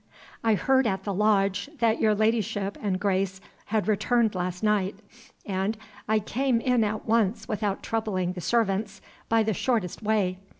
[0.43, 4.95] "I heard at the lodge that your ladyship and Grace had returned last night.
[5.45, 5.77] And
[6.09, 10.39] I came in at once without troubling the servants, by the shortest way."